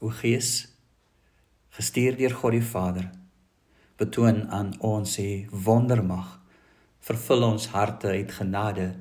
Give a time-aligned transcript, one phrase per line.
[0.00, 0.68] O Gees,
[1.74, 3.08] gestuur deur God die Vader,
[3.98, 6.36] betoon aan ons se wondermag.
[7.02, 8.92] Vervul ons harte uit genade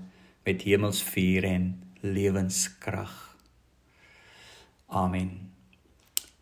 [0.41, 1.70] met hemelsvuur en
[2.02, 3.14] lewenskrag.
[4.89, 5.52] Amen.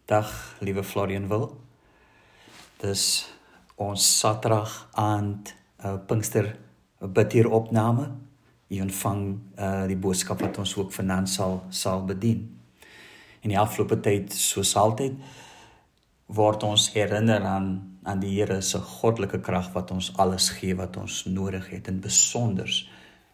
[0.07, 0.31] Dag,
[0.63, 1.49] liewe Florian wil.
[2.79, 3.27] Dis
[3.75, 5.51] ons Saterdag aand
[5.83, 6.53] uh, Pinkster
[7.03, 8.13] bid hier opname.
[8.71, 9.25] U ontvang
[9.59, 12.53] uh, die boodskap wat ons ook vanaand sal sal bedien
[13.45, 15.17] in die afgelope tyd soos altyd
[16.33, 17.69] word ons herinner aan
[18.05, 22.03] aan die Here se goddelike krag wat ons alles gee wat ons nodig het en
[22.03, 22.83] besonders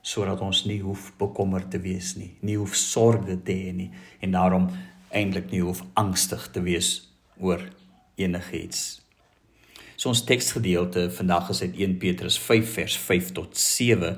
[0.01, 3.89] sodat ons nie hoef bekommerd te wees nie, nie hoef sorge te hê nie
[4.23, 4.69] en daarom
[5.11, 6.93] eintlik nie hoef angstig te wees
[7.37, 7.61] oor
[8.15, 9.01] enigiets.
[9.99, 14.15] So ons teksgedeelte vandag is uit 1 Petrus 5 vers 5 tot 7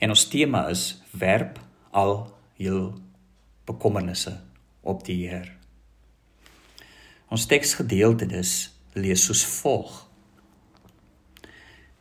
[0.00, 1.60] en ons tema is werp
[1.92, 2.16] al
[2.56, 2.80] jou
[3.68, 4.38] bekommernisse
[4.84, 5.50] op die Heer.
[7.32, 8.52] Ons teksgedeelte dus
[8.94, 10.04] lees soos volg: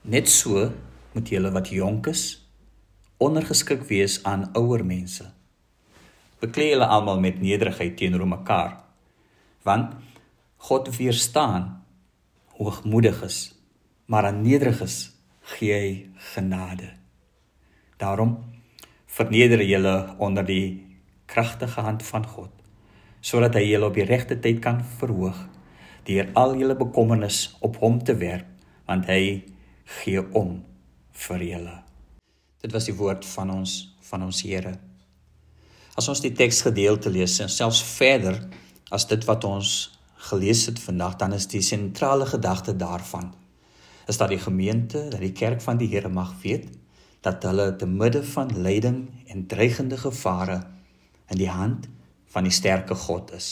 [0.03, 0.69] Net so
[1.13, 2.43] moet julle wat jonk is
[3.23, 5.29] ondergeskik wees aan ouer mense.
[6.43, 8.73] Bekleë julle almal met nederigheid teenoor mekaar,
[9.63, 9.93] want
[10.67, 11.85] God weerstaan
[12.57, 13.53] hoogmoediges,
[14.11, 15.13] maar aan nederiges
[15.55, 15.93] gee hy
[16.33, 16.89] genade.
[17.97, 18.35] Daarom
[19.07, 20.99] verneder julle onder die
[21.31, 22.62] kragtige hand van God
[23.23, 25.39] sodat hy julle op die regte tyd kan verhoog
[26.07, 28.49] deur al julle bekommernis op hom te werp
[28.89, 29.43] want hy
[30.01, 30.57] gee om
[31.23, 31.75] vir julle.
[32.63, 34.73] Dit was die woord van ons van ons Here.
[35.95, 38.41] As ons die teksgedeelte lees en selfs verder
[38.91, 39.71] as dit wat ons
[40.27, 43.31] gelees het vandag dan is die sentrale gedagte daarvan
[44.07, 46.67] is dat die gemeente, dat die kerk van die Here mag weet
[47.23, 50.59] dat hulle te midde van lyding en dreigende gevare
[51.31, 51.87] in die hand
[52.33, 53.49] van die sterke God is.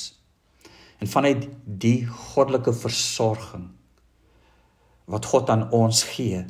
[1.01, 3.69] En vanuit die goddelike versorging
[5.11, 6.43] wat God aan ons gee,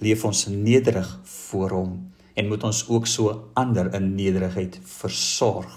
[0.00, 1.94] leef ons nederig voor hom
[2.38, 5.72] en moet ons ook so ander in nederigheid versorg.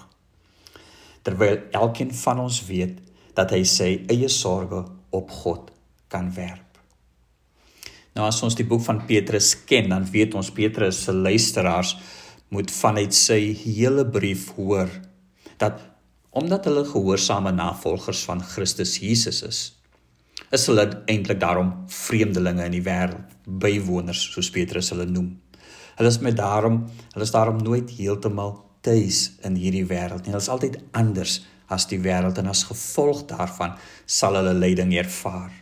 [1.24, 3.00] Terwyl elkeen van ons weet
[3.36, 5.72] dat hy sy eie sorges op God
[6.14, 6.62] kan werp.
[8.14, 11.96] Nou as ons die boek van Petrus ken, dan weet ons Petrus se luisteraars
[12.54, 14.92] moet vanuit sy hele brief hoor
[15.58, 15.82] dat
[16.34, 19.62] omdat hulle gehoorsame navolgers van Christus Jesus is,
[20.54, 25.32] is hulle eintlik daarom vreemdelinge in die wêreld, bywoners soos Petrus hulle noem.
[25.98, 26.84] Hulle is met daarom,
[27.14, 28.56] hulle is daarom nooit heeltemal
[28.86, 30.34] tuis in hierdie wêreld nie.
[30.34, 31.40] Hulle is altyd anders
[31.74, 35.54] as die wêreld en as gevolg daarvan sal hulle lyding ervaar.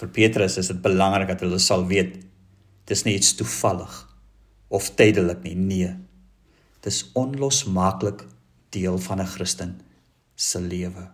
[0.00, 2.18] Vir Petrus is dit belangrik dat hulle sal weet
[2.90, 3.94] dis nie iets toevallig
[4.70, 5.90] of tydelik nie, nee.
[6.84, 8.24] Dis onlosmaaklik
[8.70, 9.80] deel van 'n Christen
[10.34, 11.10] se lewe.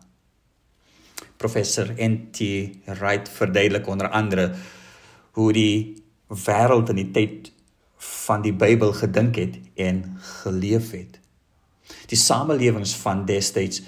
[1.36, 2.38] Professor NT
[2.84, 4.54] Wright verduidelik onder andere
[5.30, 7.52] hoe die wêreld in die tyd
[7.96, 11.20] van die Bybel gedink het en geleef het.
[12.10, 13.82] Die samelewings van destyds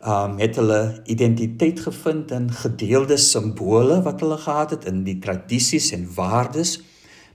[0.00, 5.90] um het hulle identiteit gevind in gedeelde simbole wat hulle gehad het in die tradisies
[5.92, 6.78] en waardes,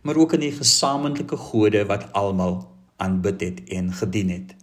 [0.01, 2.63] maar ook in die gesamentlike gode wat almal
[2.97, 4.55] aanbid het en gedien het.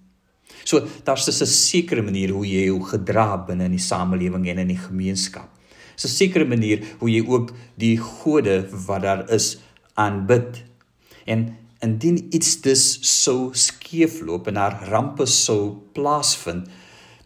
[0.64, 4.68] So daar's 'n sekere manier hoe jy jou gedra binne in die samelewing en in
[4.68, 5.48] die gemeenskap.
[6.04, 9.58] 'n sekere manier hoe jy ook die gode wat daar is
[9.94, 10.64] aanbid.
[11.26, 16.68] En indien iets dus sou skeefloop en daar rampe sou plaasvind,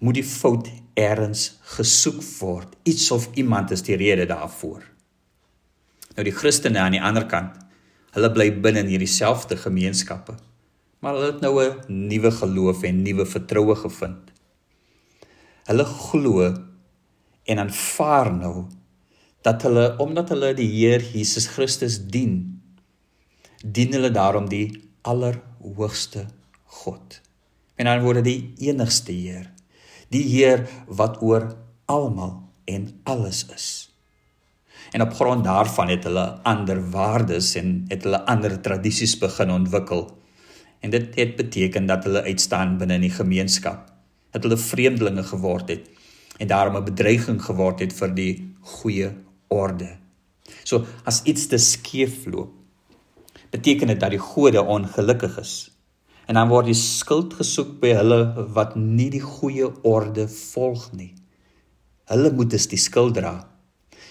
[0.01, 2.77] moet die fout eers gesoek word.
[2.85, 4.83] Iets of iemand is die rede daarvoor.
[6.17, 7.57] Nou die Christene aan die ander kant,
[8.17, 10.37] hulle bly binne in hierdie selfde gemeenskappe
[11.01, 14.33] maar hulle het nou 'n nuwe geloof en nuwe vertroue gevind.
[15.67, 16.55] Hulle glo
[17.45, 18.67] en aanvaar nou
[19.43, 22.63] dat hulle omdat hulle die Heer Jesus Christus dien,
[23.65, 26.27] dien hulle daarom die allerhoogste
[26.65, 27.21] God.
[27.77, 29.51] En dan word die enigste Heer,
[30.09, 33.69] die Heer wat oor almal en alles is.
[34.93, 40.07] En op grond daarvan het hulle ander waardes en het hulle ander tradisies begin ontwikkel
[40.81, 43.97] en dit het beteken dat hulle uitstaan binne in die gemeenskap
[44.37, 45.89] dat hulle vreemdelinge geword het
[46.39, 49.11] en daarom 'n bedreiging geword het vir die goeie
[49.49, 49.97] orde.
[50.65, 52.53] So as iets te skeef loop,
[53.51, 55.71] beteken dit dat die gode ongelukkig is.
[56.27, 61.15] En dan word die skuld gesoek by hulle wat nie die goeie orde volg nie.
[62.05, 63.49] Hulle moet dus die skuld dra.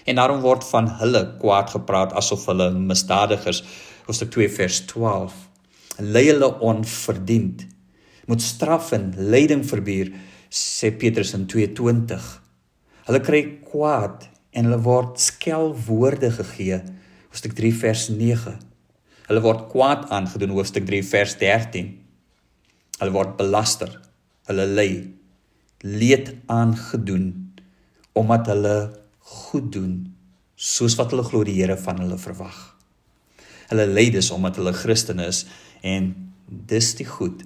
[0.06, 3.64] En daarom word van hulle kwaad gepraat asof hulle misdadigers.
[4.06, 5.34] Hoofstuk 2 vers 12
[6.00, 7.66] lei hulle onverdiend
[8.26, 10.12] moet straf en lyding verbier
[10.50, 12.22] sê Petrus in 2:20.
[13.06, 16.82] Hulle kry kwaad en hulle word skel woorde gegee.
[17.30, 18.56] Hoofstuk 3 vers 9.
[19.28, 21.92] Hulle word kwaad aangedoen hoofstuk 3 vers 13.
[23.00, 23.92] Hulle word belaster.
[24.50, 24.90] Hulle ly
[25.86, 27.54] leed aangedoen
[28.16, 28.78] omdat hulle
[29.20, 30.16] goed doen
[30.56, 32.56] soos wat hulle glo die Here van hulle verwag.
[33.70, 35.46] Hulle ly dus omdat hulle Christene is
[35.86, 36.12] en
[36.48, 37.44] dis die goed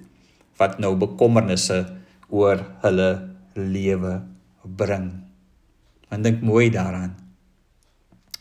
[0.60, 1.82] wat nou bekommernisse
[2.28, 3.10] oor hulle
[3.56, 4.14] lewe
[4.64, 5.10] bring.
[6.10, 7.14] En dink mooi daaraan.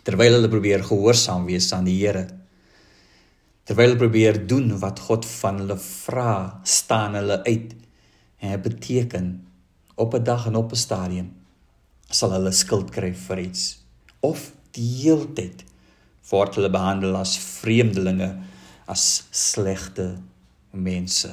[0.04, 2.26] Terwyl hulle probeer gehoorsaam wees aan die Here.
[3.68, 7.76] Terwyl hulle probeer doen wat God van hulle vra, staan hulle uit.
[8.40, 9.28] En dit beteken
[9.96, 11.30] op 'n dag en op 'n stadium
[12.10, 13.84] sal hulle skuld kry vir iets
[14.26, 15.64] of die heeltyd
[16.30, 18.30] word hulle behandel as vreemdelinge,
[18.90, 20.18] as slegte
[20.74, 21.30] mense.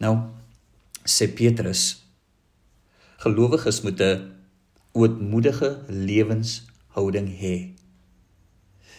[0.00, 0.14] Nou
[1.08, 2.02] sê Petrus
[3.24, 4.36] gelowiges moet 'n
[4.92, 7.56] ootmoedige lewenshouding hê.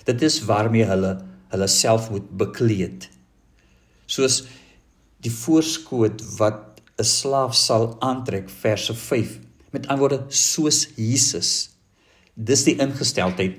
[0.06, 1.14] Dit is waarmee hulle
[1.52, 3.10] hulle self moet bekleed.
[4.06, 4.44] Soos
[5.26, 9.40] die voorskoot wat 'n slaaf sal aantrek verse 5
[9.72, 11.70] met antwoorde soos Jesus.
[12.34, 13.58] Dis die ingesteldheid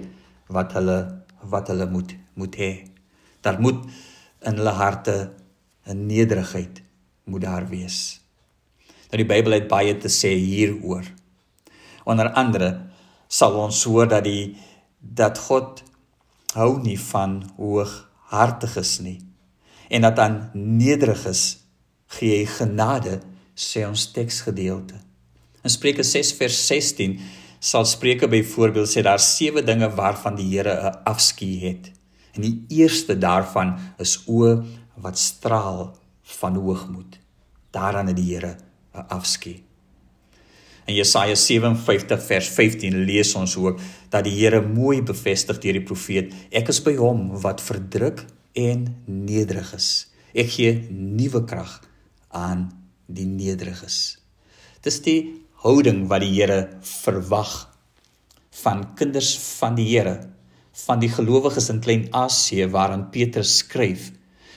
[0.49, 0.99] wat hulle
[1.43, 2.73] wat hulle moet moet hê.
[3.41, 3.85] Daar moet
[4.41, 5.33] in hulle harte
[5.87, 6.83] 'n nederigheid
[7.25, 8.21] moet daar wees.
[9.11, 11.05] Nou die Bybel het baie te sê hieroor.
[12.05, 12.81] Onder andere
[13.29, 14.57] sal ons hoor dat die
[14.99, 15.83] dat God
[16.55, 19.21] hou nie van hooghartiges nie
[19.93, 21.59] en dat aan nederiges
[22.17, 23.21] gee hy genade
[23.55, 24.97] sê ons teksgedeelte.
[25.63, 27.19] In Spreuke 6 vers 16
[27.63, 31.93] sal Spreuke byvoorbeeld sê daar sewe dinge waarvan die Here 'n afskuw het.
[32.33, 34.63] En die eerste daarvan is oë
[35.05, 35.91] wat straal
[36.39, 37.19] van hoogmoed.
[37.71, 38.57] Daaraan het die Here
[38.95, 39.61] 'n afskuw.
[40.87, 43.81] In Jesaja 57 vers 15 lees ons ook
[44.11, 48.89] dat die Here mooi bevestig deur die profeet: Ek is by hom wat verdruk en
[49.07, 50.11] nederig is.
[50.35, 51.81] Ek gee nuwe krag
[52.29, 52.71] aan
[53.07, 54.19] die nederiges.
[54.83, 57.69] Dis die houding wat die Here verwag
[58.63, 60.32] van kinders van die Here
[60.73, 64.11] van die gelowiges in Klein-Asië waaraan Petrus skryf.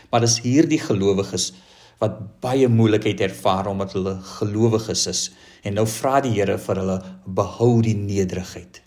[0.09, 1.51] Maar dis hierdie gelowiges
[2.00, 5.21] wat baie moeilikheid ervaar omdat hulle gelowiges is
[5.65, 8.81] en nou vra die Here vir hulle behou die nederigheid.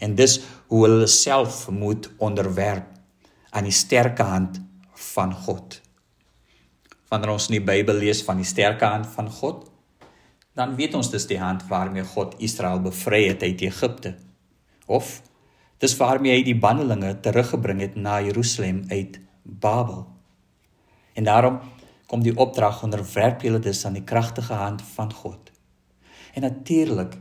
[0.00, 0.38] En dis
[0.72, 2.88] hoe hulle self moet onderwerp
[3.50, 4.60] aan die sterke hand
[5.12, 5.80] van God.
[7.10, 9.66] Wanneer ons in die Bybel lees van die sterke hand van God,
[10.56, 14.14] dan weet ons dis die hand waarmee God Israel bevry het uit Egipte.
[14.86, 15.20] Of
[15.80, 20.04] Dis waarmee hy die bannelinge teruggebring het na Jerusalem uit Babel.
[21.16, 21.60] En daarom
[22.06, 25.50] kom die opdrag onderwerp julle dus aan die kragtige hand van God.
[26.34, 27.16] En natuurlik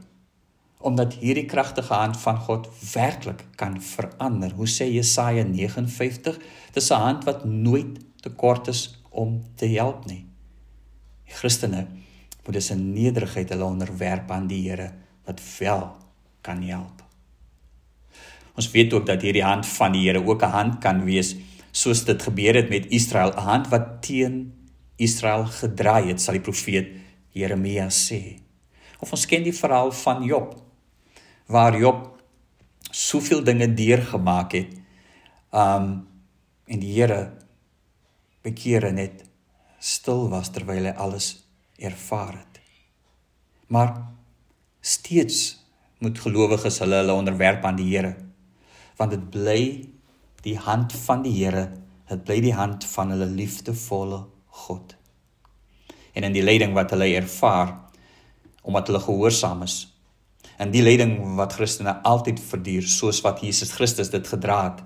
[0.80, 4.54] omdat hierdie kragtige hand van God werklik kan verander.
[4.56, 6.40] Hoe sê Jesaja 59?
[6.72, 10.26] Dis 'n hand wat nooit te kort is om te help nie.
[11.26, 11.88] Die Christene
[12.46, 14.94] moet dus in nederigheid hulle onderwerp aan die Here
[15.26, 15.96] wat wel
[16.42, 17.09] kan help.
[18.60, 21.36] Ons weet ook dat hierdie hand van die Here ook 'n hand kan wees
[21.72, 24.54] soos dit gebeur het met Israel, 'n hand wat teen
[24.98, 26.88] Israel gedraai het, sal die profeet
[27.32, 28.40] Jeremia sê.
[29.00, 30.62] Of ons ken die verhaal van Job
[31.48, 32.22] waar Job
[32.92, 34.76] soveel dinge deurgemaak het.
[35.52, 36.08] Um
[36.68, 37.32] en die Here
[38.42, 39.24] bekeer net
[39.80, 41.44] stil was terwyl hy alles
[41.78, 42.60] ervaar het.
[43.68, 44.04] Maar
[44.82, 45.66] steeds
[46.00, 48.29] moet gelowiges hulle hulle onderwerp aan die Here
[49.00, 49.62] want dit bly
[50.44, 51.70] die hand van die Here,
[52.10, 54.26] dit bly die hand van hulle liefdevolle
[54.66, 54.96] God.
[56.16, 57.78] En in die lyding wat hulle ervaar
[58.68, 59.76] omdat hulle gehoorsaam is,
[60.60, 64.82] en die lyding wat Christene altyd verduur soos wat Jesus Christus dit gedra het,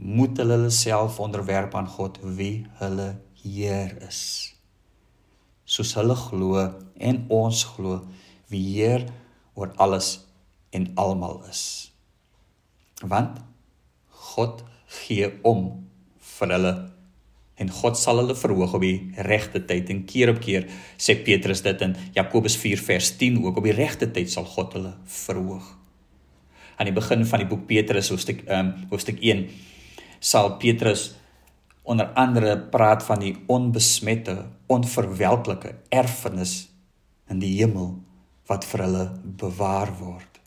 [0.00, 3.10] moet hulle hulle self onderwerp aan God wie hulle
[3.42, 4.22] Heer is.
[5.68, 6.64] Soos hulle glo
[6.96, 8.00] en ons glo
[8.48, 9.04] wie Heer
[9.54, 10.14] oor alles
[10.72, 11.62] en almal is
[13.02, 13.40] want
[14.32, 14.64] God
[15.04, 15.66] gee om
[16.38, 16.74] vir hulle
[17.58, 20.68] en God sal hulle verhoog op die regte tyd en keer op keer
[21.00, 24.76] sê Petrus dit in Jakobus 4 vers 10 ook op die regte tyd sal God
[24.78, 25.66] hulle verhoog.
[26.78, 29.48] Aan die begin van die boek Petrus hoofstuk ehm um, hoofstuk 1
[30.20, 31.10] sal Petrus
[31.88, 36.68] onder andere praat van die onbesmette, onverwelklike erfenis
[37.32, 37.94] in die hemel
[38.48, 39.04] wat vir hulle
[39.40, 40.37] bewaar word.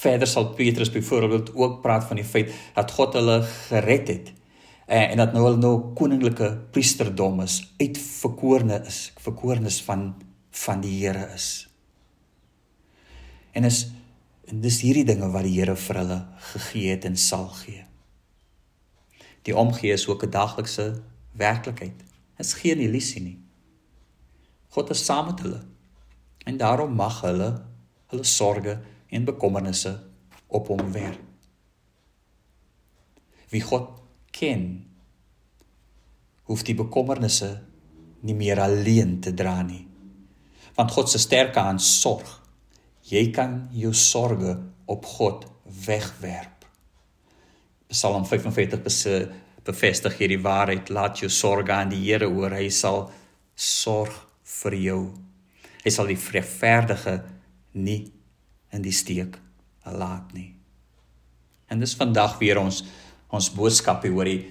[0.00, 4.32] Verder sal Petrus byvoorbeeld ook praat van die feit dat God hulle gered het
[4.90, 10.12] en, en dat nou hulle nou koninklike priesterdom is, uitverkorene is, verkorenes van
[10.50, 11.68] van die Here is.
[13.54, 13.84] En is
[14.50, 16.18] en dis hierdie dinge wat die Here vir hulle
[16.52, 17.84] gegee het en sal gee.
[19.46, 21.02] Die omgee is ook 'n daglikse
[21.32, 21.98] werklikheid.
[22.36, 23.38] Dit is geen illusie nie.
[24.68, 25.62] God is saam met hulle.
[26.44, 27.62] En daarom mag hulle
[28.10, 28.78] hulle sorges
[29.10, 29.92] en bekommernisse
[30.46, 31.20] op hom werp.
[33.50, 33.88] Wie God
[34.30, 34.66] ken,
[36.46, 37.50] hoef die bekommernisse
[38.26, 39.82] nie meer alleen te dra nie.
[40.76, 42.36] Want God se sterke hand sorg.
[43.10, 45.46] Jy kan jou sorges op God
[45.86, 46.66] wegwerp.
[47.90, 48.84] Psalm 45
[49.66, 50.92] bevestig hierdie waarheid.
[50.94, 52.54] Laat jou sorges aan die Here oor.
[52.54, 53.08] Hy sal
[53.54, 54.14] sorg
[54.60, 55.02] vir jou.
[55.82, 57.20] Hy sal die regverdige
[57.74, 58.02] nie
[58.74, 59.38] in die steek
[59.84, 60.54] laat nie.
[61.70, 62.82] En dis vandag weer ons
[63.30, 64.48] ons boodskap oor die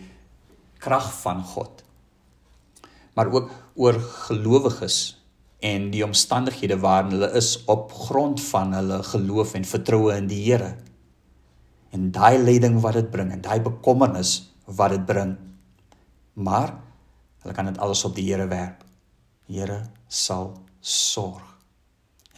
[0.79, 1.81] krag van God.
[3.11, 5.19] Maar ook oor gelowiges
[5.59, 10.39] en die omstandighede waarin hulle is op grond van hulle geloof en vertroue in die
[10.45, 10.77] Here.
[11.91, 15.35] En daai lyding wat dit bring en daai bekommernis wat dit bring.
[16.39, 16.71] Maar
[17.43, 18.85] hulle kan dit alles op die Here werp.
[19.51, 21.48] Here sal sorg.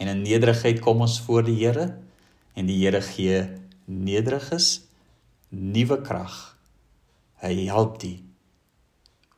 [0.02, 1.92] En in nederigheid kom ons voor die Here
[2.58, 3.44] en die Here gee
[3.86, 4.88] nederiges
[5.48, 6.34] nuwe krag.
[7.42, 8.18] Hy help die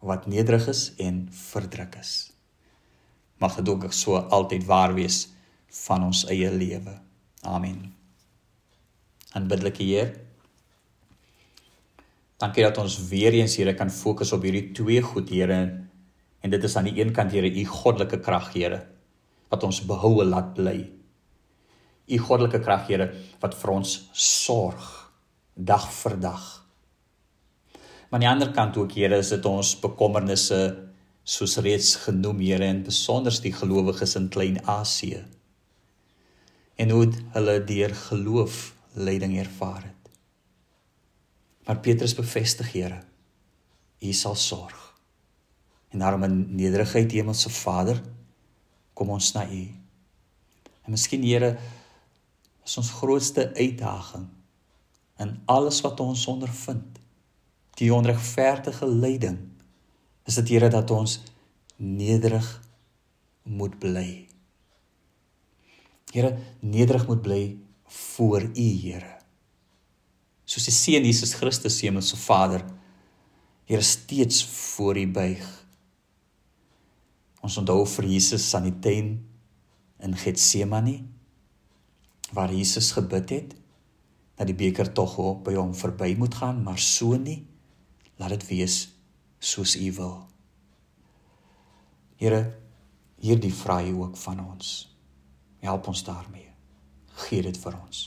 [0.04, 2.34] wat nederig is en verdruk is
[3.44, 5.28] mag dit ook so altyd waar wees
[5.84, 6.96] van ons eie lewe.
[7.42, 7.92] Amen.
[9.34, 10.12] Aanbiddelike Heer.
[12.38, 15.60] Dankie dat ons weer eens Here kan fokus op hierdie twee goed Here
[16.40, 18.84] en dit is aan die een kant Here u goddelike krag Here
[19.54, 20.78] wat ons behoue laat bly.
[22.04, 23.08] U goddelike krag Here
[23.40, 24.90] wat vir ons sorg
[25.54, 26.44] dag vir dag.
[28.10, 30.60] Maar aan die ander kant ook Here is dit ons bekommernisse
[31.24, 35.24] soos reeds genoem Here en besonder die gelowiges in Klein-Asië.
[36.76, 40.10] En hoe hulle deur geloof lyding ervaar het.
[41.64, 43.00] Maar Petrus bevestig Here,
[44.04, 44.80] U sal sorg.
[45.94, 48.02] En daarom in nederigheid Hemelse Vader,
[48.94, 49.64] kom ons na U.
[50.84, 51.54] En miskien Here
[52.64, 54.28] is ons grootste uitdaging
[55.22, 56.98] in alles wat ons ondervind,
[57.78, 59.38] die onregverdige lyding
[60.24, 61.18] is dit Here dat ons
[61.76, 62.46] nederig
[63.44, 64.24] moet bly.
[66.14, 67.42] Here, nederig moet bly
[68.14, 69.18] voor U, Here.
[70.44, 72.64] Soos die seun Jesus Christus, Hemelse Vader,
[73.68, 75.63] Here steeds voor U buig.
[77.44, 79.10] Ons onthou vir Jesus aan die tuin
[80.04, 81.02] in Getsemane
[82.34, 83.52] waar Jesus gebid het
[84.34, 87.44] dat die beker tog op by hom verby moet gaan, maar so nie.
[88.18, 88.78] Laat dit wees
[89.38, 90.16] soos U wil.
[92.18, 92.40] Here,
[93.22, 94.72] hierdie vra U ook van ons.
[95.62, 96.50] Help ons daarmee.
[97.28, 98.02] Gee dit vir ons.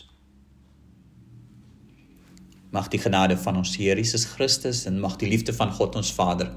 [2.75, 6.11] Mag die genade van ons Here Jesus Christus en mag die liefde van God ons
[6.11, 6.51] Vader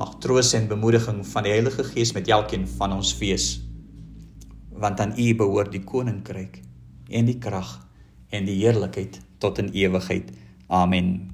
[0.00, 3.58] mag troos en bemoediging van die Heilige Gees met elkeen van ons wees.
[4.72, 6.62] Want aan U behoort die koninkryk
[7.12, 7.74] en die krag
[8.32, 10.30] en die heerlikheid tot in ewigheid.
[10.72, 11.28] Amen.